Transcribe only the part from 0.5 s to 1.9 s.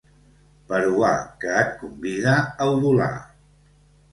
Peruà que et